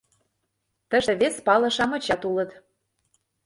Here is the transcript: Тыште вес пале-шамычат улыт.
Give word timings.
Тыште 0.89 1.13
вес 1.21 1.35
пале-шамычат 1.45 2.21
улыт. 2.29 2.51